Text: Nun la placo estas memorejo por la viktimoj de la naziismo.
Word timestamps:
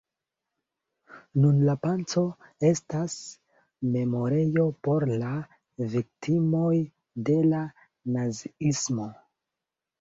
Nun 1.43 1.59
la 1.67 1.75
placo 1.83 2.23
estas 2.69 3.19
memorejo 3.97 4.65
por 4.89 5.07
la 5.23 5.31
viktimoj 5.95 6.75
de 7.31 7.39
la 7.55 7.63
naziismo. 8.19 9.11